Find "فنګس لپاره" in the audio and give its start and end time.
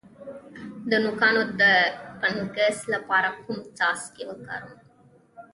2.19-3.29